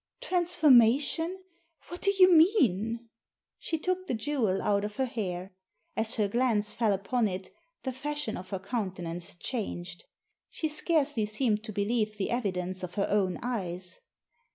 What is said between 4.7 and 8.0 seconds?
of her hair. As her glance fell upon it the